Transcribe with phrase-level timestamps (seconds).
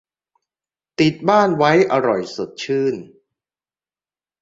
[0.99, 2.95] ติดบ้านไว้อร่อยสดชื่น